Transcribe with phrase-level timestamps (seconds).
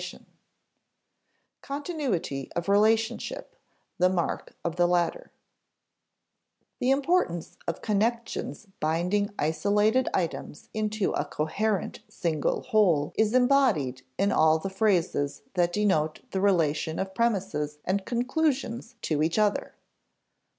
[0.01, 0.27] [Sidenote:
[1.61, 3.55] Continuity of relationship
[3.99, 5.29] the mark of the latter]
[6.79, 14.31] The importance of connections binding isolated items into a coherent single whole is embodied in
[14.31, 19.75] all the phrases that denote the relation of premises and conclusions to each other.